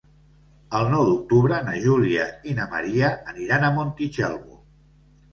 [0.77, 4.57] El nou d'octubre na Júlia i na Maria aniran a Montitxelvo.